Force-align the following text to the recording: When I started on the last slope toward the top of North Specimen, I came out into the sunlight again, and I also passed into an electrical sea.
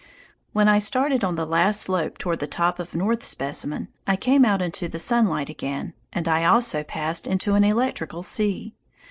When 0.51 0.67
I 0.67 0.79
started 0.79 1.23
on 1.23 1.35
the 1.35 1.45
last 1.45 1.79
slope 1.81 2.17
toward 2.17 2.39
the 2.39 2.47
top 2.47 2.79
of 2.79 2.95
North 2.95 3.23
Specimen, 3.23 3.87
I 4.07 4.15
came 4.15 4.43
out 4.45 4.59
into 4.59 4.87
the 4.87 4.97
sunlight 4.97 5.47
again, 5.47 5.93
and 6.11 6.27
I 6.27 6.43
also 6.43 6.81
passed 6.81 7.27
into 7.27 7.53
an 7.53 7.63
electrical 7.63 8.23
sea. 8.23 8.73